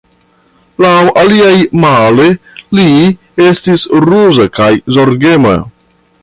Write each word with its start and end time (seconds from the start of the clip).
Laŭ 0.85 0.93
aliaj, 1.23 1.51
male, 1.83 2.25
li 2.79 2.87
estis 3.49 3.85
ruza 4.07 4.49
kaj 4.57 4.71
zorgema. 4.99 5.55